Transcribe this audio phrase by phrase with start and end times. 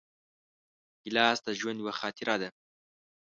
[1.01, 2.49] ګیلاس د ژوند یوه خاطره ده.